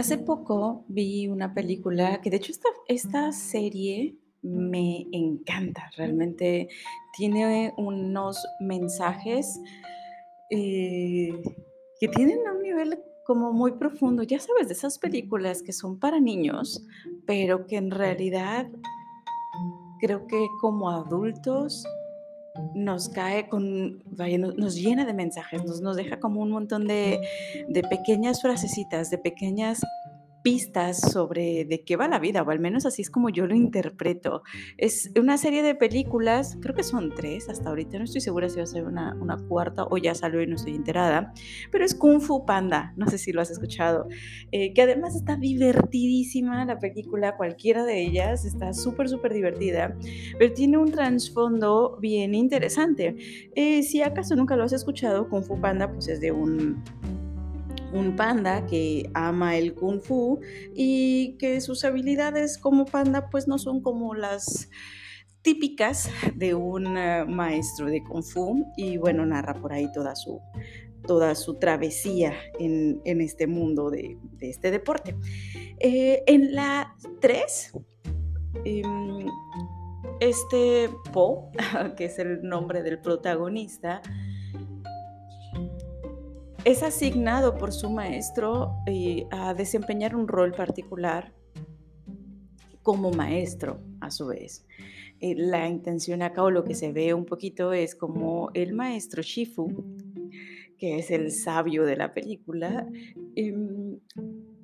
Hace 0.00 0.16
poco 0.16 0.86
vi 0.88 1.28
una 1.28 1.52
película 1.52 2.22
que 2.22 2.30
de 2.30 2.38
hecho 2.38 2.52
esta, 2.52 2.70
esta 2.88 3.32
serie 3.32 4.16
me 4.40 5.06
encanta, 5.12 5.90
realmente 5.94 6.70
tiene 7.14 7.74
unos 7.76 8.42
mensajes 8.60 9.60
eh, 10.48 11.42
que 12.00 12.08
tienen 12.08 12.38
un 12.50 12.62
nivel 12.62 12.98
como 13.26 13.52
muy 13.52 13.72
profundo, 13.72 14.22
ya 14.22 14.40
sabes, 14.40 14.68
de 14.68 14.72
esas 14.72 14.98
películas 14.98 15.62
que 15.62 15.74
son 15.74 15.98
para 15.98 16.18
niños, 16.18 16.82
pero 17.26 17.66
que 17.66 17.76
en 17.76 17.90
realidad 17.90 18.70
creo 20.00 20.26
que 20.26 20.46
como 20.62 20.88
adultos 20.88 21.84
nos 22.74 23.08
cae 23.08 23.48
con, 23.48 24.02
vaya, 24.06 24.38
no- 24.38 24.52
nos 24.52 24.74
llena 24.74 25.04
de 25.04 25.14
mensajes, 25.14 25.64
nos, 25.64 25.80
nos 25.80 25.96
deja 25.96 26.18
como 26.20 26.40
un 26.40 26.50
montón 26.50 26.86
de, 26.86 27.20
de 27.68 27.82
pequeñas 27.82 28.42
frasecitas, 28.42 29.10
de 29.10 29.18
pequeñas 29.18 29.80
pistas 30.42 31.00
sobre 31.00 31.64
de 31.64 31.84
qué 31.84 31.96
va 31.96 32.08
la 32.08 32.18
vida, 32.18 32.42
o 32.42 32.50
al 32.50 32.60
menos 32.60 32.86
así 32.86 33.02
es 33.02 33.10
como 33.10 33.28
yo 33.28 33.46
lo 33.46 33.54
interpreto. 33.54 34.42
Es 34.76 35.10
una 35.18 35.38
serie 35.38 35.62
de 35.62 35.74
películas, 35.74 36.58
creo 36.60 36.74
que 36.74 36.82
son 36.82 37.12
tres 37.14 37.48
hasta 37.48 37.68
ahorita, 37.68 37.98
no 37.98 38.04
estoy 38.04 38.20
segura 38.20 38.48
si 38.48 38.56
va 38.56 38.64
a 38.64 38.66
ser 38.66 38.84
una, 38.84 39.14
una 39.20 39.36
cuarta 39.36 39.84
o 39.84 39.96
ya 39.98 40.14
salió 40.14 40.42
y 40.42 40.46
no 40.46 40.56
estoy 40.56 40.74
enterada, 40.74 41.32
pero 41.70 41.84
es 41.84 41.94
Kung 41.94 42.20
Fu 42.20 42.44
Panda, 42.46 42.92
no 42.96 43.06
sé 43.08 43.18
si 43.18 43.32
lo 43.32 43.40
has 43.40 43.50
escuchado, 43.50 44.08
eh, 44.52 44.72
que 44.72 44.82
además 44.82 45.16
está 45.16 45.36
divertidísima 45.36 46.64
la 46.64 46.78
película, 46.78 47.36
cualquiera 47.36 47.84
de 47.84 48.02
ellas, 48.02 48.44
está 48.44 48.72
súper, 48.72 49.08
súper 49.08 49.34
divertida, 49.34 49.96
pero 50.38 50.52
tiene 50.54 50.78
un 50.78 50.90
trasfondo 50.90 51.98
bien 52.00 52.34
interesante. 52.34 53.16
Eh, 53.54 53.82
si 53.82 54.02
acaso 54.02 54.36
nunca 54.36 54.56
lo 54.56 54.64
has 54.64 54.72
escuchado, 54.72 55.28
Kung 55.28 55.44
Fu 55.44 55.60
Panda 55.60 55.90
pues 55.92 56.08
es 56.08 56.20
de 56.20 56.32
un 56.32 56.82
un 57.92 58.16
panda 58.16 58.66
que 58.66 59.10
ama 59.14 59.56
el 59.56 59.74
kung 59.74 60.00
fu 60.00 60.40
y 60.74 61.36
que 61.38 61.60
sus 61.60 61.84
habilidades 61.84 62.58
como 62.58 62.84
panda 62.84 63.30
pues 63.30 63.48
no 63.48 63.58
son 63.58 63.82
como 63.82 64.14
las 64.14 64.68
típicas 65.42 66.10
de 66.34 66.54
un 66.54 66.96
eh, 66.96 67.24
maestro 67.26 67.86
de 67.86 68.02
kung 68.02 68.22
fu 68.22 68.66
y 68.76 68.96
bueno, 68.96 69.24
narra 69.26 69.54
por 69.54 69.72
ahí 69.72 69.90
toda 69.92 70.14
su, 70.14 70.40
toda 71.06 71.34
su 71.34 71.58
travesía 71.58 72.34
en, 72.58 73.00
en 73.04 73.20
este 73.20 73.46
mundo 73.46 73.90
de, 73.90 74.18
este 74.40 74.70
deporte. 74.70 75.16
Eh, 75.78 76.22
en 76.26 76.54
la 76.54 76.94
3, 77.20 77.72
este 80.20 80.90
Po, 81.12 81.50
que 81.96 82.06
es 82.06 82.18
el 82.18 82.42
nombre 82.42 82.82
del 82.82 83.00
protagonista, 83.00 84.02
es 86.64 86.82
asignado 86.82 87.56
por 87.56 87.72
su 87.72 87.90
maestro 87.90 88.74
eh, 88.86 89.26
a 89.30 89.54
desempeñar 89.54 90.14
un 90.14 90.28
rol 90.28 90.52
particular 90.52 91.32
como 92.82 93.10
maestro, 93.10 93.80
a 94.00 94.10
su 94.10 94.26
vez. 94.26 94.66
Eh, 95.20 95.34
la 95.36 95.68
intención 95.68 96.22
acá 96.22 96.42
o 96.42 96.50
lo 96.50 96.64
que 96.64 96.74
se 96.74 96.92
ve 96.92 97.12
un 97.14 97.26
poquito 97.26 97.72
es 97.72 97.94
como 97.94 98.50
el 98.54 98.72
maestro 98.72 99.22
Shifu, 99.22 99.68
que 100.78 100.98
es 100.98 101.10
el 101.10 101.30
sabio 101.30 101.84
de 101.84 101.96
la 101.96 102.14
película, 102.14 102.86
em, 103.36 103.98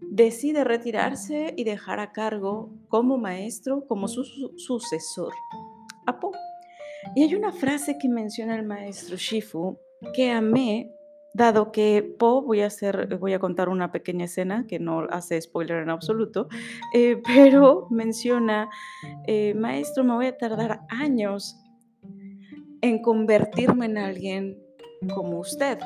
decide 0.00 0.64
retirarse 0.64 1.52
y 1.56 1.64
dejar 1.64 2.00
a 2.00 2.12
cargo 2.12 2.70
como 2.88 3.18
maestro, 3.18 3.86
como 3.86 4.08
su, 4.08 4.24
su- 4.24 4.52
sucesor, 4.56 5.32
a. 6.06 6.18
Y 7.14 7.22
hay 7.22 7.34
una 7.34 7.52
frase 7.52 7.98
que 7.98 8.08
menciona 8.08 8.56
el 8.56 8.64
maestro 8.66 9.16
Shifu 9.16 9.76
que 10.14 10.30
amé, 10.30 10.90
dado 11.36 11.70
que 11.70 12.02
Po, 12.18 12.42
voy 12.42 12.62
a 12.62 12.66
hacer, 12.66 13.18
voy 13.18 13.34
a 13.34 13.38
contar 13.38 13.68
una 13.68 13.92
pequeña 13.92 14.24
escena 14.24 14.66
que 14.66 14.78
no 14.78 15.00
hace 15.10 15.40
spoiler 15.40 15.82
en 15.82 15.90
absoluto, 15.90 16.48
eh, 16.94 17.20
pero 17.24 17.86
menciona, 17.90 18.70
eh, 19.26 19.54
maestro, 19.54 20.02
me 20.02 20.14
voy 20.14 20.26
a 20.26 20.36
tardar 20.36 20.80
años 20.88 21.62
en 22.80 23.02
convertirme 23.02 23.86
en 23.86 23.98
alguien 23.98 24.58
como 25.14 25.38
usted. 25.38 25.78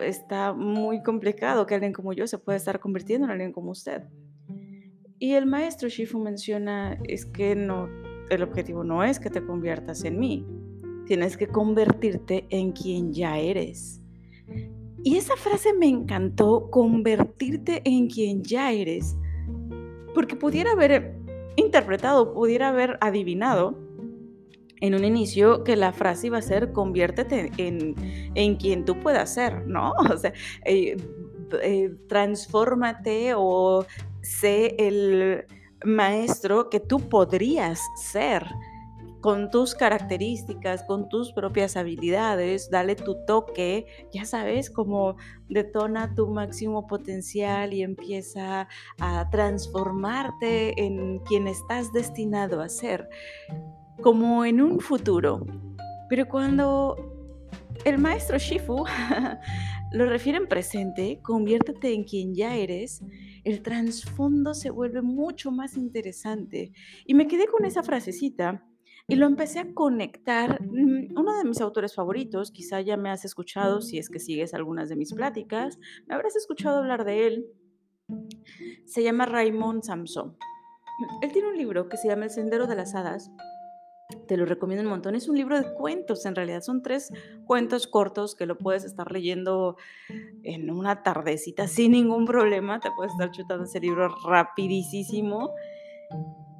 Está 0.00 0.52
muy 0.52 1.02
complicado 1.02 1.66
que 1.66 1.74
alguien 1.74 1.92
como 1.92 2.12
yo 2.12 2.26
se 2.26 2.38
pueda 2.38 2.56
estar 2.56 2.80
convirtiendo 2.80 3.26
en 3.26 3.32
alguien 3.32 3.52
como 3.52 3.72
usted. 3.72 4.04
Y 5.18 5.34
el 5.34 5.46
maestro 5.46 5.88
Shifu 5.88 6.18
menciona, 6.18 6.98
es 7.04 7.26
que 7.26 7.54
no, 7.54 7.88
el 8.30 8.42
objetivo 8.42 8.82
no 8.82 9.04
es 9.04 9.20
que 9.20 9.30
te 9.30 9.44
conviertas 9.44 10.04
en 10.04 10.18
mí, 10.18 10.46
tienes 11.06 11.36
que 11.36 11.48
convertirte 11.48 12.46
en 12.50 12.72
quien 12.72 13.12
ya 13.12 13.38
eres. 13.38 14.01
Y 15.04 15.16
esa 15.16 15.36
frase 15.36 15.72
me 15.72 15.88
encantó, 15.88 16.70
convertirte 16.70 17.82
en 17.84 18.08
quien 18.08 18.42
ya 18.42 18.70
eres, 18.72 19.16
porque 20.14 20.36
pudiera 20.36 20.72
haber 20.72 21.16
interpretado, 21.56 22.32
pudiera 22.32 22.68
haber 22.68 22.98
adivinado 23.00 23.76
en 24.80 24.94
un 24.94 25.04
inicio 25.04 25.64
que 25.64 25.76
la 25.76 25.92
frase 25.92 26.26
iba 26.26 26.38
a 26.38 26.42
ser 26.42 26.72
conviértete 26.72 27.52
en, 27.56 27.94
en 28.34 28.56
quien 28.56 28.84
tú 28.84 28.98
puedas 29.00 29.32
ser, 29.32 29.66
¿no? 29.66 29.92
O 30.12 30.16
sea, 30.16 30.32
eh, 30.64 30.96
eh, 31.62 31.94
transfórmate 32.08 33.32
o 33.36 33.86
sé 34.22 34.74
el 34.78 35.44
maestro 35.84 36.70
que 36.70 36.80
tú 36.80 37.00
podrías 37.08 37.80
ser 37.96 38.44
con 39.22 39.50
tus 39.50 39.76
características, 39.76 40.82
con 40.82 41.08
tus 41.08 41.32
propias 41.32 41.76
habilidades, 41.76 42.68
dale 42.70 42.96
tu 42.96 43.24
toque, 43.24 43.86
ya 44.12 44.24
sabes, 44.24 44.68
como 44.68 45.16
detona 45.48 46.12
tu 46.16 46.26
máximo 46.26 46.88
potencial 46.88 47.72
y 47.72 47.84
empieza 47.84 48.68
a 48.98 49.30
transformarte 49.30 50.84
en 50.84 51.20
quien 51.20 51.46
estás 51.46 51.92
destinado 51.92 52.60
a 52.60 52.68
ser, 52.68 53.08
como 54.02 54.44
en 54.44 54.60
un 54.60 54.80
futuro. 54.80 55.46
Pero 56.08 56.26
cuando 56.26 56.96
el 57.84 57.98
maestro 57.98 58.38
Shifu 58.38 58.84
lo 59.92 60.06
refiere 60.06 60.38
en 60.38 60.48
presente, 60.48 61.20
conviértete 61.22 61.94
en 61.94 62.02
quien 62.02 62.34
ya 62.34 62.56
eres, 62.56 63.04
el 63.44 63.62
trasfondo 63.62 64.52
se 64.52 64.70
vuelve 64.70 65.00
mucho 65.00 65.52
más 65.52 65.76
interesante. 65.76 66.72
Y 67.06 67.14
me 67.14 67.28
quedé 67.28 67.46
con 67.46 67.64
esa 67.64 67.84
frasecita 67.84 68.64
y 69.12 69.16
lo 69.16 69.26
empecé 69.26 69.58
a 69.58 69.74
conectar. 69.74 70.62
mm, 70.62 71.18
Uno 71.18 71.36
de 71.36 71.44
mis 71.44 71.60
autores 71.60 71.94
favoritos, 71.94 72.50
quizá 72.50 72.80
ya 72.80 72.96
me 72.96 73.10
has 73.10 73.26
escuchado 73.26 73.82
si 73.82 73.98
es 73.98 74.08
que 74.08 74.18
sigues 74.18 74.54
algunas 74.54 74.88
de 74.88 74.96
mis 74.96 75.12
pláticas, 75.12 75.78
me 76.06 76.14
habrás 76.14 76.34
escuchado 76.34 76.78
hablar 76.78 77.04
de 77.04 77.26
él. 77.26 77.46
Se 78.86 79.02
llama 79.02 79.26
Raymond 79.26 79.82
Samson. 79.82 80.34
Él 81.20 81.30
tiene 81.30 81.48
un 81.48 81.58
libro 81.58 81.90
que 81.90 81.98
se 81.98 82.08
llama 82.08 82.24
El 82.24 82.30
Sendero 82.30 82.66
de 82.66 82.74
las 82.74 82.94
Hadas. 82.94 83.30
Te 84.28 84.38
lo 84.38 84.46
recomiendo 84.46 84.82
un 84.82 84.88
montón. 84.88 85.14
Es 85.14 85.28
un 85.28 85.36
libro 85.36 85.60
de 85.60 85.74
cuentos, 85.74 86.24
en 86.24 86.34
realidad. 86.34 86.62
Son 86.62 86.82
tres 86.82 87.12
cuentos 87.44 87.86
cortos 87.86 88.34
que 88.34 88.46
lo 88.46 88.56
puedes 88.56 88.84
estar 88.84 89.12
leyendo 89.12 89.76
en 90.42 90.70
una 90.70 91.02
tardecita 91.02 91.68
sin 91.68 91.92
ningún 91.92 92.24
problema. 92.24 92.80
Te 92.80 92.90
puedes 92.96 93.12
estar 93.12 93.30
chutando 93.30 93.64
ese 93.64 93.80
libro 93.80 94.08
rapidísimo. 94.26 95.50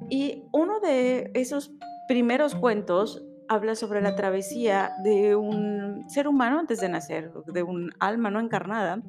Y 0.09 0.43
uno 0.51 0.79
de 0.79 1.31
esos 1.33 1.73
primeros 2.07 2.55
cuentos 2.55 3.23
habla 3.47 3.75
sobre 3.75 4.01
la 4.01 4.15
travesía 4.15 4.91
de 5.03 5.35
un 5.35 6.05
ser 6.09 6.27
humano 6.27 6.59
antes 6.59 6.79
de 6.79 6.89
nacer, 6.89 7.31
de 7.47 7.63
un 7.63 7.91
alma 7.99 8.31
no 8.31 8.39
encarnada, 8.39 9.01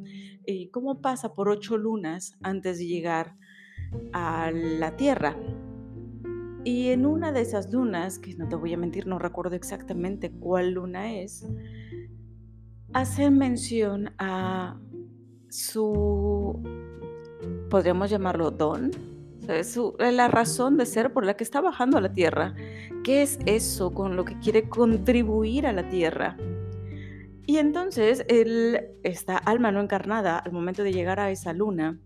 y 0.46 0.68
cómo 0.70 1.00
pasa 1.00 1.34
por 1.34 1.48
ocho 1.48 1.76
lunas 1.76 2.36
antes 2.42 2.78
de 2.78 2.86
llegar 2.86 3.36
a 4.12 4.50
la 4.50 4.96
Tierra. 4.96 5.36
Y 6.64 6.88
en 6.88 7.04
una 7.04 7.32
de 7.32 7.42
esas 7.42 7.72
lunas, 7.72 8.18
que 8.18 8.34
no 8.36 8.48
te 8.48 8.56
voy 8.56 8.72
a 8.72 8.78
mentir, 8.78 9.06
no 9.06 9.18
recuerdo 9.18 9.54
exactamente 9.54 10.30
cuál 10.30 10.72
luna 10.72 11.14
es, 11.14 11.46
hace 12.92 13.30
mención 13.30 14.12
a 14.18 14.80
su, 15.50 16.62
podríamos 17.68 18.08
llamarlo 18.08 18.50
don, 18.50 18.90
sea, 19.44 19.64
su- 19.64 19.94
la 19.98 20.28
razón 20.28 20.76
de 20.76 20.86
ser 20.86 21.12
por 21.12 21.24
la 21.24 21.34
que 21.34 21.44
está 21.44 21.60
bajando 21.60 21.98
a 21.98 22.00
la 22.00 22.12
Tierra. 22.12 22.54
¿Qué 23.02 23.22
es 23.22 23.38
eso 23.46 23.92
con 23.92 24.16
lo 24.16 24.24
que 24.24 24.38
quiere 24.38 24.68
contribuir 24.68 25.66
a 25.66 25.72
la 25.72 25.88
Tierra? 25.88 26.36
Y 27.46 27.58
entonces 27.58 28.24
él, 28.28 28.80
esta 29.02 29.36
alma 29.36 29.70
no 29.70 29.80
encarnada, 29.80 30.38
al 30.38 30.52
momento 30.52 30.82
de 30.82 30.92
llegar 30.92 31.20
a 31.20 31.30
esa 31.30 31.52
luna, 31.52 31.98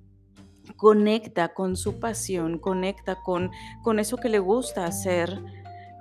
conecta 0.77 1.55
con 1.55 1.77
su 1.77 1.99
pasión, 1.99 2.59
conecta 2.59 3.17
con, 3.23 3.51
con 3.83 3.99
eso 3.99 4.17
que 4.17 4.29
le 4.29 4.39
gusta 4.39 4.85
hacer, 4.85 5.41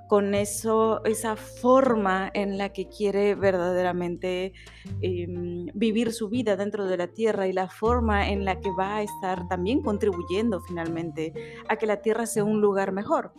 con 0.08 0.36
eso, 0.36 1.04
esa 1.06 1.36
forma 1.36 2.32
en 2.34 2.58
la 2.58 2.70
que 2.70 2.88
quiere 2.88 3.36
verdaderamente 3.36 4.54
em, 5.02 5.68
vivir 5.74 6.14
su 6.14 6.30
vida 6.30 6.56
dentro 6.56 6.86
de 6.86 6.98
la 6.98 7.08
tierra 7.08 7.48
y 7.48 7.54
la 7.54 7.68
forma 7.68 8.30
en 8.30 8.46
la 8.46 8.60
que 8.60 8.72
va 8.72 8.98
a 8.98 9.02
estar 9.02 9.48
también 9.48 9.82
contribuyendo 9.82 10.62
finalmente 10.62 11.34
a 11.68 11.76
que 11.76 11.86
la 11.86 12.02
tierra 12.02 12.26
sea 12.26 12.44
un 12.44 12.62
lugar 12.62 12.92
mejor. 12.92 13.34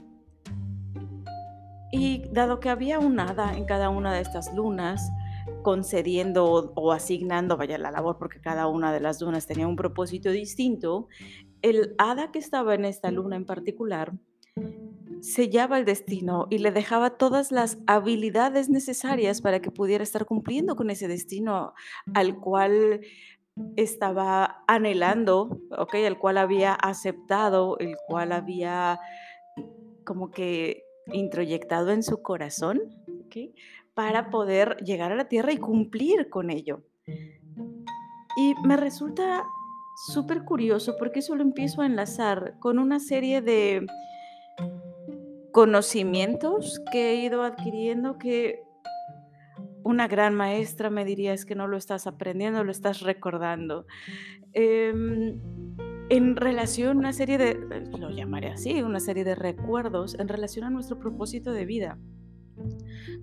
Y 1.91 2.29
dado 2.33 2.61
que 2.61 2.69
había 2.69 2.99
un 2.99 3.19
hada 3.19 3.57
en 3.57 3.65
cada 3.65 3.89
una 3.89 4.13
de 4.13 4.21
estas 4.21 4.55
lunas, 4.55 5.11
concediendo 5.63 6.45
o, 6.75 6.93
asignando, 6.93 7.57
vaya 7.57 7.79
la 7.79 7.91
labor, 7.91 8.19
porque 8.19 8.41
cada 8.41 8.67
una 8.67 8.93
de 8.93 9.01
las 9.01 9.19
dunas 9.19 9.47
tenía 9.47 9.67
un 9.67 9.77
propósito 9.77 10.31
distinto, 10.31 11.09
el 11.63 11.95
hada 11.97 12.31
que 12.31 12.39
estaba 12.39 12.75
en 12.75 12.85
esta 12.85 13.11
luna 13.11 13.37
en 13.37 13.47
particular 13.47 14.13
sellaba 15.23 15.79
el 15.79 15.85
destino 15.85 16.47
y 16.51 16.59
le 16.59 16.71
dejaba 16.71 17.11
todas 17.11 17.53
las 17.53 17.79
habilidades 17.87 18.69
necesarias 18.69 19.41
para 19.41 19.61
que 19.61 19.71
pudiera 19.71 20.03
estar 20.03 20.27
cumpliendo 20.27 20.77
con 20.77 20.91
ese 20.91 21.09
destino 21.09 21.75
al 22.15 22.39
cual 22.39 23.01
estaba 23.77 24.63
anhelando, 24.67 25.61
¿ok? 25.77 25.95
El 25.95 26.19
cual 26.19 26.39
había 26.39 26.75
aceptado, 26.75 27.79
el 27.79 27.97
cual 28.07 28.33
había 28.33 29.01
como 30.05 30.31
que 30.31 30.85
introyectado 31.13 31.91
en 31.91 32.03
su 32.03 32.23
corazón. 32.23 32.81
Para 33.95 34.31
poder 34.31 34.77
llegar 34.79 35.13
a 35.13 35.17
la 35.17 35.29
tierra 35.29 35.53
y 35.53 35.59
cumplir 35.59 36.29
con 36.31 36.51
ello. 36.51 36.83
Y 38.37 38.55
me 38.65 38.77
resulta 38.77 39.45
súper 40.13 40.45
curioso 40.45 40.97
porque 40.99 41.19
eso 41.19 41.37
lo 41.37 41.43
empiezo 41.43 41.83
a 41.83 41.87
enlazar 41.87 42.55
con 42.59 42.79
una 42.79 43.01
serie 43.01 43.43
de 43.43 43.87
conocimientos 45.59 46.81
que 46.93 47.11
he 47.11 47.15
ido 47.17 47.43
adquiriendo 47.43 48.17
que 48.17 48.63
una 49.83 50.07
gran 50.07 50.33
maestra 50.33 50.89
me 50.89 51.05
diría 51.05 51.33
es 51.33 51.45
que 51.45 51.57
no 51.57 51.67
lo 51.67 51.77
estás 51.77 52.07
aprendiendo, 52.07 52.63
lo 52.63 52.71
estás 52.71 53.01
recordando. 53.01 53.85
Em, 54.53 55.41
en 56.11 56.37
relación 56.37 56.99
a 56.99 57.01
una 57.01 57.13
serie 57.13 57.39
de, 57.39 57.55
lo 57.99 58.11
llamaré 58.11 58.51
así, 58.53 58.83
una 58.83 59.01
serie 59.01 59.25
de 59.25 59.35
recuerdos 59.35 60.15
en 60.21 60.29
relación 60.29 60.65
a 60.65 60.71
nuestro 60.71 60.97
propósito 61.01 61.51
de 61.51 61.65
vida. 61.65 61.99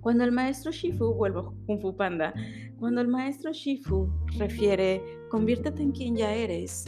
Cuando 0.02 0.22
el 0.22 0.30
maestro 0.30 0.72
Shifu, 0.72 1.14
vuelvo 1.14 1.54
Kung 1.64 1.80
Fu 1.80 1.96
Panda, 1.96 2.34
cuando 2.78 3.00
el 3.00 3.08
maestro 3.08 3.54
Shifu 3.54 4.10
refiere, 4.36 5.00
conviértete 5.30 5.82
en 5.82 5.92
quien 5.92 6.16
ya 6.16 6.34
eres, 6.34 6.84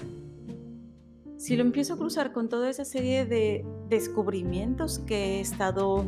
si 1.38 1.56
lo 1.56 1.62
empiezo 1.62 1.94
a 1.94 1.96
cruzar 1.96 2.34
con 2.34 2.50
toda 2.50 2.68
esa 2.68 2.84
serie 2.84 3.24
de 3.24 3.64
descubrimientos 3.88 4.98
que 5.00 5.36
he 5.36 5.40
estado 5.40 6.04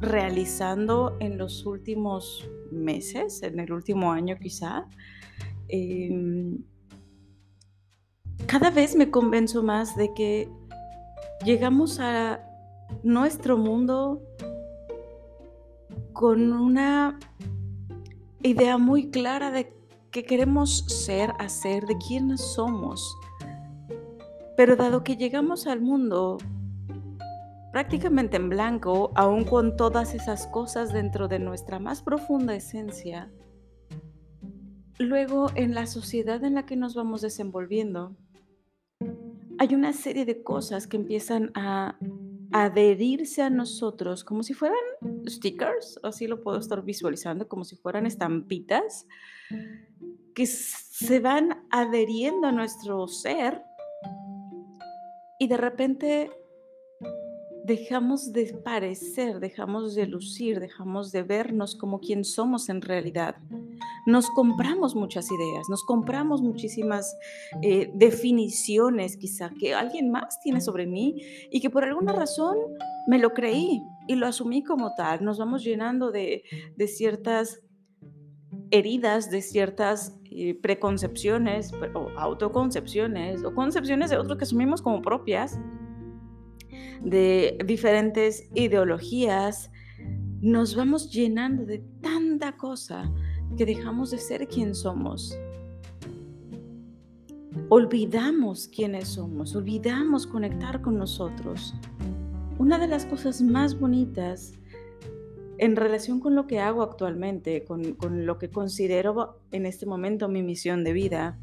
realizando 0.00 1.16
en 1.20 1.38
los 1.38 1.66
últimos 1.66 2.48
meses, 2.70 3.42
en 3.42 3.60
el 3.60 3.72
último 3.72 4.12
año 4.12 4.36
quizá, 4.38 4.86
em, 5.68 6.58
cada 8.46 8.70
vez 8.70 8.96
me 8.96 9.10
convenzo 9.10 9.62
más 9.62 9.96
de 9.96 10.12
que 10.14 10.48
llegamos 11.44 12.00
a 12.00 12.40
nuestro 13.02 13.56
mundo 13.56 14.22
con 16.12 16.52
una 16.52 17.18
idea 18.42 18.78
muy 18.78 19.10
clara 19.10 19.50
de 19.50 19.72
qué 20.10 20.24
queremos 20.24 20.84
ser, 20.88 21.32
hacer, 21.38 21.86
de 21.86 21.96
quiénes 21.98 22.40
somos. 22.40 23.16
Pero 24.56 24.76
dado 24.76 25.04
que 25.04 25.16
llegamos 25.16 25.66
al 25.66 25.80
mundo 25.80 26.38
prácticamente 27.72 28.36
en 28.36 28.48
blanco, 28.48 29.12
aún 29.14 29.44
con 29.44 29.76
todas 29.76 30.14
esas 30.14 30.46
cosas 30.46 30.92
dentro 30.92 31.28
de 31.28 31.38
nuestra 31.38 31.78
más 31.78 32.02
profunda 32.02 32.54
esencia, 32.54 33.30
luego 34.98 35.50
en 35.54 35.74
la 35.74 35.86
sociedad 35.86 36.42
en 36.44 36.54
la 36.54 36.66
que 36.66 36.76
nos 36.76 36.94
vamos 36.94 37.20
desenvolviendo, 37.22 38.16
hay 39.58 39.74
una 39.74 39.92
serie 39.92 40.24
de 40.24 40.42
cosas 40.42 40.86
que 40.86 40.96
empiezan 40.96 41.52
a 41.54 41.98
adherirse 42.52 43.42
a 43.42 43.50
nosotros 43.50 44.24
como 44.24 44.42
si 44.42 44.54
fueran 44.54 44.78
stickers, 45.28 46.00
así 46.02 46.26
lo 46.26 46.40
puedo 46.40 46.58
estar 46.58 46.82
visualizando, 46.82 47.48
como 47.48 47.64
si 47.64 47.76
fueran 47.76 48.06
estampitas 48.06 49.06
que 50.34 50.46
se 50.46 51.20
van 51.20 51.64
adheriendo 51.70 52.48
a 52.48 52.52
nuestro 52.52 53.06
ser 53.06 53.62
y 55.38 55.48
de 55.48 55.56
repente 55.56 56.30
dejamos 57.70 58.32
de 58.32 58.52
parecer, 58.64 59.38
dejamos 59.38 59.94
de 59.94 60.04
lucir, 60.04 60.58
dejamos 60.58 61.12
de 61.12 61.22
vernos 61.22 61.76
como 61.76 62.00
quien 62.00 62.24
somos 62.24 62.68
en 62.68 62.82
realidad. 62.82 63.36
Nos 64.06 64.28
compramos 64.30 64.96
muchas 64.96 65.30
ideas, 65.30 65.68
nos 65.68 65.84
compramos 65.84 66.42
muchísimas 66.42 67.16
eh, 67.62 67.88
definiciones 67.94 69.16
quizá 69.16 69.50
que 69.50 69.72
alguien 69.72 70.10
más 70.10 70.40
tiene 70.40 70.60
sobre 70.60 70.88
mí 70.88 71.22
y 71.52 71.60
que 71.60 71.70
por 71.70 71.84
alguna 71.84 72.12
razón 72.12 72.56
me 73.06 73.20
lo 73.20 73.34
creí 73.34 73.80
y 74.08 74.16
lo 74.16 74.26
asumí 74.26 74.64
como 74.64 74.96
tal. 74.96 75.24
Nos 75.24 75.38
vamos 75.38 75.62
llenando 75.62 76.10
de, 76.10 76.42
de 76.76 76.88
ciertas 76.88 77.60
heridas, 78.72 79.30
de 79.30 79.42
ciertas 79.42 80.18
eh, 80.32 80.56
preconcepciones 80.60 81.72
o 81.94 82.08
autoconcepciones 82.16 83.44
o 83.44 83.54
concepciones 83.54 84.10
de 84.10 84.16
otros 84.16 84.38
que 84.38 84.44
asumimos 84.44 84.82
como 84.82 85.02
propias, 85.02 85.60
de 87.02 87.58
diferentes 87.64 88.48
ideologías, 88.54 89.70
nos 90.40 90.74
vamos 90.74 91.12
llenando 91.12 91.64
de 91.64 91.78
tanta 92.00 92.56
cosa 92.56 93.10
que 93.56 93.66
dejamos 93.66 94.10
de 94.10 94.18
ser 94.18 94.48
quien 94.48 94.74
somos. 94.74 95.38
Olvidamos 97.68 98.68
quiénes 98.68 99.08
somos, 99.08 99.54
olvidamos 99.54 100.26
conectar 100.26 100.80
con 100.80 100.98
nosotros. 100.98 101.74
Una 102.58 102.78
de 102.78 102.88
las 102.88 103.06
cosas 103.06 103.42
más 103.42 103.78
bonitas 103.78 104.52
en 105.60 105.76
relación 105.76 106.20
con 106.20 106.34
lo 106.34 106.46
que 106.46 106.58
hago 106.58 106.82
actualmente, 106.82 107.64
con, 107.64 107.96
lo 108.24 108.38
que 108.38 108.48
considero 108.48 109.40
en 109.52 109.66
este 109.66 109.84
momento 109.84 110.26
mi 110.26 110.42
misión 110.42 110.84
de 110.84 110.94
vida, 110.94 111.38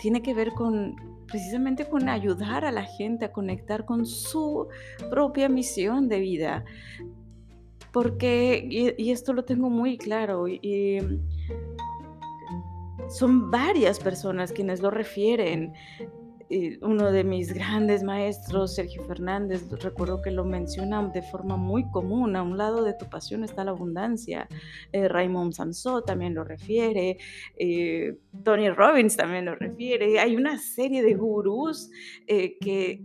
tiene 0.00 0.22
que 0.22 0.32
ver 0.32 0.52
con 0.52 0.94
precisamente 1.28 1.88
con 1.88 2.08
ayudar 2.08 2.64
a 2.64 2.72
la 2.72 2.84
gente 2.84 3.26
a 3.26 3.32
conectar 3.32 3.84
con 3.84 4.06
su 4.06 4.66
propia 5.10 5.48
misión 5.48 6.08
de 6.08 6.20
vida. 6.20 6.64
Porque, 7.92 8.66
y, 8.98 9.10
esto 9.10 9.32
lo 9.32 9.44
tengo 9.44 9.70
muy 9.70 9.96
claro, 9.96 10.46
y 10.48 10.98
son 13.08 13.50
varias 13.50 13.98
personas 13.98 14.52
quienes 14.52 14.80
lo 14.80 14.90
refieren 14.90 15.72
uno 16.80 17.12
de 17.12 17.24
mis 17.24 17.52
grandes 17.52 18.02
maestros, 18.02 18.74
Sergio 18.74 19.02
Fernández, 19.04 19.68
recuerdo 19.82 20.22
que 20.22 20.30
lo 20.30 20.44
menciona 20.44 21.06
de 21.08 21.22
forma 21.22 21.56
muy 21.56 21.88
común, 21.90 22.36
a 22.36 22.42
un 22.42 22.56
lado 22.56 22.84
de 22.84 22.94
tu 22.94 23.08
pasión 23.08 23.44
está 23.44 23.64
la 23.64 23.72
abundancia. 23.72 24.48
Eh, 24.92 25.08
Raymond 25.08 25.52
Sansó 25.52 26.02
también 26.02 26.34
lo 26.34 26.44
refiere, 26.44 27.18
eh, 27.56 28.16
Tony 28.44 28.70
Robbins 28.70 29.16
también 29.16 29.44
lo 29.44 29.54
refiere. 29.54 30.18
Hay 30.20 30.36
una 30.36 30.58
serie 30.58 31.02
de 31.02 31.14
gurús 31.14 31.90
eh, 32.26 32.56
que 32.58 33.04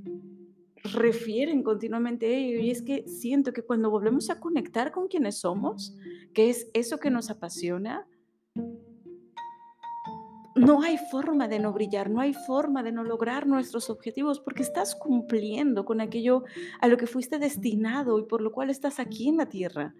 refieren 0.84 1.64
continuamente 1.64 2.28
a 2.28 2.30
ello 2.30 2.60
y 2.60 2.70
es 2.70 2.82
que 2.82 3.08
siento 3.08 3.54
que 3.54 3.64
cuando 3.64 3.90
volvemos 3.90 4.30
a 4.30 4.40
conectar 4.40 4.92
con 4.92 5.08
quienes 5.08 5.40
somos, 5.40 5.98
que 6.34 6.50
es 6.50 6.70
eso 6.74 6.98
que 6.98 7.10
nos 7.10 7.30
apasiona, 7.30 8.06
no 10.56 10.82
hay 10.84 10.98
forma 10.98 11.48
de 11.48 11.60
no 11.60 11.74
brillar, 11.74 12.10
no 12.10 12.22
hay 12.22 12.34
forma 12.34 12.84
de 12.84 12.92
no 12.92 13.04
lograr 13.04 13.48
nuestros 13.48 13.90
objetivos 13.90 14.40
porque 14.40 14.64
estás 14.64 14.96
cumpliendo 14.96 15.86
con 15.86 16.02
aquello 16.02 16.44
a 16.80 16.88
lo 16.88 16.98
que 16.98 17.08
fuiste 17.08 17.40
destinado 17.40 18.20
y 18.20 18.26
por 18.26 18.42
lo 18.42 18.52
cual 18.52 18.70
estás 18.70 19.00
aquí 19.00 19.30
en 19.30 19.38
la 19.38 19.48
tierra. 19.48 19.96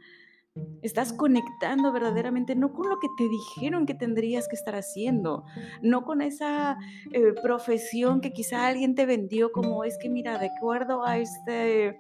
Estás 0.84 1.14
conectando 1.14 1.92
verdaderamente 1.92 2.56
no 2.56 2.74
con 2.74 2.88
lo 2.88 3.00
que 3.00 3.08
te 3.18 3.28
dijeron 3.28 3.88
que 3.88 3.96
tendrías 3.96 4.48
que 4.48 4.56
estar 4.56 4.76
haciendo, 4.76 5.46
no 5.82 6.06
con 6.06 6.22
esa 6.22 6.78
eh, 7.12 7.34
profesión 7.42 8.22
que 8.22 8.34
quizá 8.34 8.68
alguien 8.68 8.94
te 8.94 9.08
vendió 9.08 9.52
como 9.52 9.84
es 9.84 9.98
que 9.98 10.10
mira, 10.10 10.38
de 10.38 10.52
acuerdo 10.56 11.04
a 11.04 11.18
esta 11.18 11.98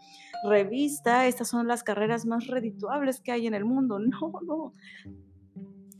revista, 0.47 1.25
estas 1.25 1.47
son 1.47 1.67
las 1.67 1.83
carreras 1.83 2.27
más 2.27 2.45
redituables 2.45 3.21
que 3.21 3.31
hay 3.31 3.47
en 3.47 3.55
el 3.55 3.65
mundo. 3.65 3.99
No, 4.21 4.31
no 4.45 4.73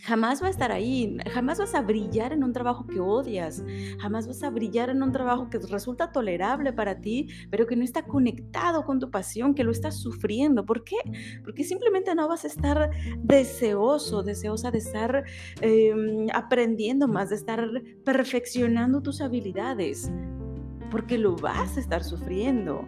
Jamás 0.03 0.43
va 0.43 0.48
a 0.48 0.50
estar 0.50 0.69
ahí, 0.74 1.15
jamás 1.31 1.60
vas 1.60 1.74
a 1.74 1.81
brillar 1.81 2.33
en 2.33 2.43
un 2.43 2.51
trabajo 2.51 2.86
que 2.86 3.00
odias, 3.00 3.63
jamás 4.00 4.27
vas 4.27 4.43
a 4.43 4.50
brillar 4.50 4.89
en 4.89 5.01
un 5.01 5.13
trabajo 5.13 5.50
que 5.50 5.60
resulta 5.60 6.12
tolerable 6.12 6.74
para 6.74 7.00
ti, 7.00 7.29
pero 7.50 7.65
que 7.65 7.77
no 7.77 7.86
está 7.86 8.03
conectado 8.03 8.83
con 8.83 9.00
tu 9.00 9.10
pasión, 9.10 9.55
que 9.55 9.63
lo 9.63 9.72
estás 9.72 10.01
sufriendo. 10.01 10.65
¿Por 10.65 10.83
qué? 10.83 10.98
Porque 11.45 11.63
simplemente 11.63 12.13
no 12.15 12.27
vas 12.27 12.43
a 12.43 12.48
estar 12.48 12.89
deseoso, 13.19 14.24
deseosa 14.24 14.72
de 14.72 14.79
estar 14.79 15.24
em, 15.62 16.27
aprendiendo 16.33 17.07
más, 17.07 17.29
de 17.29 17.38
estar 17.38 17.65
perfeccionando 18.03 19.01
tus 19.01 19.22
habilidades, 19.22 20.12
porque 20.91 21.17
lo 21.17 21.38
vas 21.38 21.77
a 21.77 21.79
estar 21.79 22.03
sufriendo. 22.03 22.86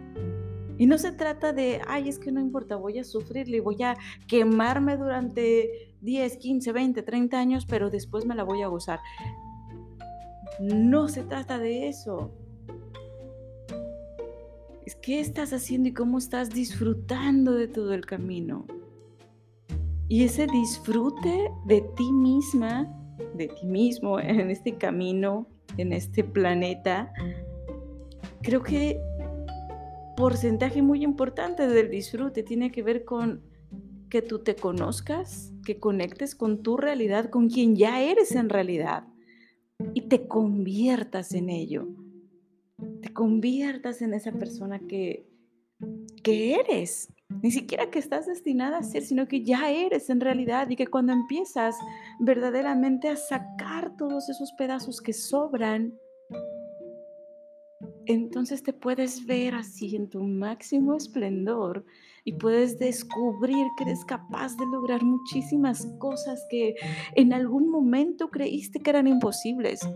Y 0.78 0.86
no 0.86 0.98
se 0.98 1.12
trata 1.12 1.52
de, 1.54 1.80
ay, 1.86 2.08
es 2.08 2.18
que 2.18 2.30
no 2.30 2.40
importa, 2.40 2.76
voy 2.76 2.98
a 2.98 3.04
sufrirle, 3.04 3.60
voy 3.60 3.82
a 3.82 3.96
quemarme 4.28 4.98
durante 4.98 5.95
10, 6.06 6.36
15, 6.36 6.72
20, 6.72 7.02
30 7.02 7.38
años, 7.38 7.66
pero 7.66 7.90
después 7.90 8.24
me 8.24 8.36
la 8.36 8.44
voy 8.44 8.62
a 8.62 8.68
gozar. 8.68 9.00
No 10.60 11.08
se 11.08 11.24
trata 11.24 11.58
de 11.58 11.88
eso. 11.88 12.30
Es 14.86 14.94
qué 14.94 15.18
estás 15.18 15.52
haciendo 15.52 15.88
y 15.88 15.92
cómo 15.92 16.18
estás 16.18 16.50
disfrutando 16.50 17.52
de 17.52 17.66
todo 17.66 17.92
el 17.92 18.06
camino. 18.06 18.66
Y 20.08 20.22
ese 20.22 20.46
disfrute 20.46 21.50
de 21.66 21.80
ti 21.96 22.12
misma, 22.12 22.86
de 23.34 23.48
ti 23.48 23.66
mismo 23.66 24.20
en 24.20 24.48
este 24.50 24.76
camino, 24.76 25.48
en 25.76 25.92
este 25.92 26.22
planeta, 26.22 27.12
creo 28.42 28.62
que 28.62 29.00
porcentaje 30.16 30.82
muy 30.82 31.02
importante 31.02 31.66
del 31.66 31.90
disfrute 31.90 32.44
tiene 32.44 32.70
que 32.70 32.84
ver 32.84 33.04
con 33.04 33.42
que 34.08 34.22
tú 34.22 34.38
te 34.38 34.54
conozcas, 34.54 35.52
que 35.66 35.80
conectes 35.80 36.34
con 36.34 36.62
tu 36.62 36.76
realidad, 36.76 37.28
con 37.28 37.50
quien 37.50 37.74
ya 37.76 38.00
eres 38.00 38.34
en 38.36 38.48
realidad 38.48 39.04
y 39.92 40.02
te 40.02 40.26
conviertas 40.26 41.34
en 41.34 41.50
ello. 41.50 41.88
Te 43.02 43.12
conviertas 43.12 44.00
en 44.00 44.14
esa 44.14 44.32
persona 44.32 44.78
que, 44.78 45.28
que 46.22 46.54
eres. 46.54 47.12
Ni 47.42 47.50
siquiera 47.50 47.90
que 47.90 47.98
estás 47.98 48.26
destinada 48.26 48.78
a 48.78 48.82
ser, 48.84 49.02
sino 49.02 49.26
que 49.26 49.42
ya 49.42 49.70
eres 49.70 50.08
en 50.08 50.20
realidad 50.20 50.70
y 50.70 50.76
que 50.76 50.86
cuando 50.86 51.12
empiezas 51.12 51.76
verdaderamente 52.20 53.08
a 53.08 53.16
sacar 53.16 53.96
todos 53.96 54.28
esos 54.28 54.52
pedazos 54.52 55.00
que 55.00 55.12
sobran, 55.12 55.92
entonces 58.06 58.62
te 58.62 58.72
puedes 58.72 59.26
ver 59.26 59.56
así 59.56 59.96
en 59.96 60.08
tu 60.08 60.22
máximo 60.22 60.94
esplendor 60.94 61.84
y 62.26 62.32
puedes 62.32 62.76
descubrir 62.80 63.68
que 63.76 63.84
eres 63.84 64.04
capaz 64.04 64.56
de 64.56 64.66
lograr 64.66 65.04
muchísimas 65.04 65.86
cosas 66.00 66.44
que 66.50 66.74
en 67.14 67.32
algún 67.32 67.70
momento 67.70 68.30
creíste 68.30 68.80
que 68.80 68.90
eran 68.90 69.06
imposibles. 69.06 69.88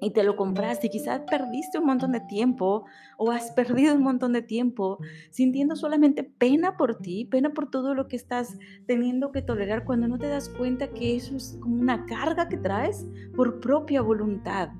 Y 0.00 0.10
te 0.12 0.22
lo 0.22 0.36
compraste 0.36 0.86
y 0.86 0.90
quizás 0.90 1.20
perdiste 1.30 1.78
un 1.78 1.84
montón 1.84 2.12
de 2.12 2.20
tiempo 2.20 2.86
o 3.18 3.30
has 3.30 3.50
perdido 3.52 3.94
un 3.94 4.02
montón 4.02 4.32
de 4.32 4.40
tiempo 4.40 4.98
sintiendo 5.30 5.76
solamente 5.76 6.24
pena 6.24 6.78
por 6.78 6.96
ti, 6.96 7.26
pena 7.26 7.50
por 7.50 7.70
todo 7.70 7.94
lo 7.94 8.08
que 8.08 8.16
estás 8.16 8.56
teniendo 8.86 9.30
que 9.30 9.42
tolerar 9.42 9.84
cuando 9.84 10.08
no 10.08 10.18
te 10.18 10.28
das 10.28 10.48
cuenta 10.48 10.88
que 10.88 11.14
eso 11.14 11.36
es 11.36 11.58
como 11.60 11.76
una 11.78 12.06
carga 12.06 12.48
que 12.48 12.56
traes 12.56 13.06
por 13.36 13.60
propia 13.60 14.00
voluntad. 14.00 14.70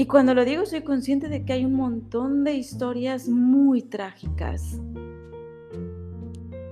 Y 0.00 0.06
cuando 0.06 0.32
lo 0.32 0.44
digo, 0.44 0.64
soy 0.64 0.82
consciente 0.82 1.28
de 1.28 1.44
que 1.44 1.54
hay 1.54 1.64
un 1.64 1.74
montón 1.74 2.44
de 2.44 2.52
historias 2.52 3.28
muy 3.28 3.82
trágicas. 3.82 4.80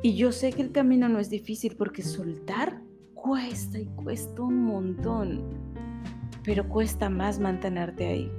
Y 0.00 0.14
yo 0.14 0.30
sé 0.30 0.52
que 0.52 0.62
el 0.62 0.70
camino 0.70 1.08
no 1.08 1.18
es 1.18 1.28
difícil 1.28 1.74
porque 1.76 2.02
soltar 2.02 2.80
cuesta 3.14 3.80
y 3.80 3.86
cuesta 3.86 4.42
un 4.42 4.62
montón, 4.62 5.42
pero 6.44 6.68
cuesta 6.68 7.10
más 7.10 7.40
mantenerte 7.40 8.06
ahí. 8.06 8.32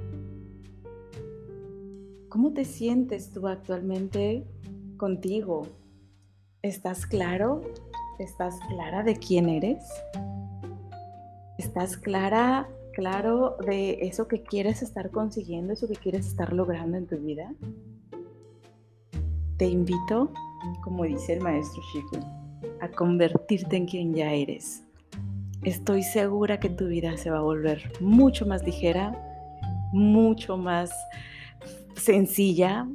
¿Cómo 2.30 2.54
te 2.54 2.64
sientes 2.64 3.30
tú 3.30 3.46
actualmente 3.46 4.46
contigo? 4.96 5.66
¿Estás 6.62 7.04
claro? 7.04 7.60
¿Estás 8.18 8.58
clara 8.70 9.02
de 9.02 9.16
quién 9.16 9.50
eres? 9.50 9.84
¿Estás 11.58 11.98
clara 11.98 12.70
claro 12.98 13.56
de 13.64 13.98
eso 14.00 14.26
que 14.26 14.42
quieres 14.42 14.82
estar 14.82 15.12
consiguiendo, 15.12 15.72
eso 15.72 15.86
que 15.86 15.94
quieres 15.94 16.26
estar 16.26 16.52
logrando 16.52 16.96
en 16.96 17.06
tu 17.06 17.16
vida? 17.16 17.54
Te 19.56 19.66
invito, 19.68 20.32
como 20.82 21.04
dice 21.04 21.34
el 21.34 21.40
maestro 21.40 21.80
Shifu, 21.92 22.26
a 22.80 22.88
convertirte 22.88 23.76
en 23.76 23.86
quien 23.86 24.14
ya 24.14 24.32
eres. 24.32 24.82
Estoy 25.62 26.02
segura 26.02 26.58
que 26.58 26.70
tu 26.70 26.88
vida 26.88 27.16
se 27.16 27.30
va 27.30 27.38
a 27.38 27.42
volver 27.42 27.92
mucho 28.00 28.44
más 28.46 28.64
ligera, 28.64 29.12
mucho 29.92 30.56
más 30.56 30.90
sencilla, 31.94 32.88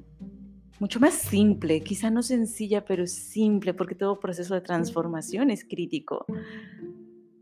mucho 0.82 1.00
más 1.00 1.14
simple, 1.14 1.80
quizá 1.80 2.10
no 2.12 2.24
sencilla, 2.24 2.84
pero 2.84 3.08
simple, 3.08 3.74
porque 3.74 3.96
todo 3.96 4.20
proceso 4.20 4.54
de 4.54 4.60
transformación 4.60 5.50
es 5.50 5.64
crítico. 5.64 6.26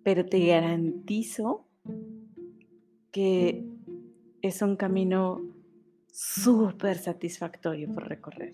Pero 0.04 0.28
te 0.28 0.46
garantizo 0.46 1.71
que 3.12 3.66
es 4.42 4.62
un 4.62 4.76
camino 4.76 5.42
súper 6.12 6.98
satisfactorio 6.98 7.92
por 7.94 8.08
recorrer. 8.08 8.54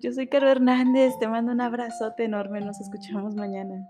Yo 0.00 0.12
soy 0.12 0.28
Caro 0.28 0.48
Hernández, 0.48 1.18
te 1.18 1.28
mando 1.28 1.52
un 1.52 1.60
abrazote 1.60 2.24
enorme, 2.24 2.60
nos 2.60 2.80
escuchamos 2.80 3.34
mañana. 3.34 3.86